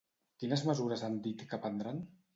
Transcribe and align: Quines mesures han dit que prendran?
Quines 0.43 0.63
mesures 0.69 1.05
han 1.09 1.19
dit 1.29 1.45
que 1.53 1.63
prendran? 1.67 2.01